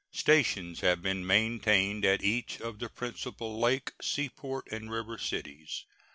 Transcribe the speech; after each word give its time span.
Stations 0.13 0.79
have 0.79 1.03
been 1.03 1.27
maintained 1.27 2.05
at 2.05 2.23
each 2.23 2.59
of 2.59 2.79
the 2.79 2.89
principal 2.89 3.59
lake, 3.59 3.91
seaport, 4.01 4.65
and 4.71 4.89
river 4.89 5.19
cities. 5.19 5.85